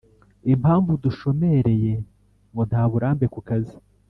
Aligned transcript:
impamvu 0.53 0.91
dushomereye 1.03 1.93
ngo 2.51 2.61
nta 2.69 2.83
burambe 2.91 3.25
ku 3.33 3.39
kazi 3.47 3.77